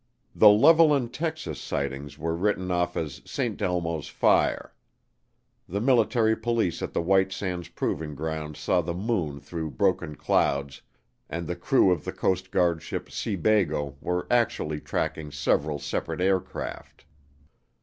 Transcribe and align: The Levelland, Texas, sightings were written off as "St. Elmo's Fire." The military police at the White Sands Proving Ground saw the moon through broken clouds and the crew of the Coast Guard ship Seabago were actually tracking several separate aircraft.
The 0.33 0.47
Levelland, 0.47 1.13
Texas, 1.13 1.61
sightings 1.61 2.17
were 2.17 2.33
written 2.35 2.71
off 2.71 2.97
as 2.97 3.21
"St. 3.23 3.61
Elmo's 3.61 4.07
Fire." 4.07 4.73
The 5.69 5.79
military 5.79 6.35
police 6.35 6.81
at 6.81 6.91
the 6.91 7.03
White 7.03 7.31
Sands 7.31 7.67
Proving 7.67 8.15
Ground 8.15 8.57
saw 8.57 8.81
the 8.81 8.95
moon 8.95 9.39
through 9.39 9.69
broken 9.69 10.15
clouds 10.15 10.81
and 11.29 11.45
the 11.45 11.55
crew 11.55 11.91
of 11.91 12.03
the 12.03 12.13
Coast 12.13 12.49
Guard 12.49 12.81
ship 12.81 13.11
Seabago 13.11 13.95
were 14.01 14.25
actually 14.31 14.79
tracking 14.81 15.31
several 15.31 15.77
separate 15.77 16.19
aircraft. 16.19 17.05